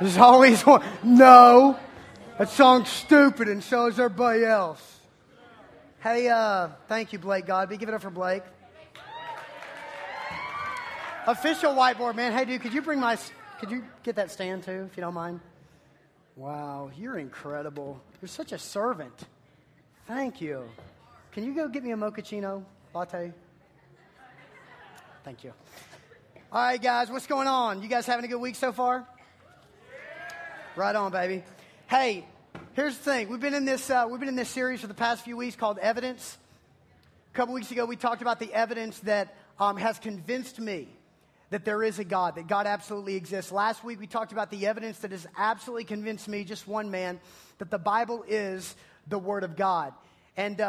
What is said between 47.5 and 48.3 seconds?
that the Bible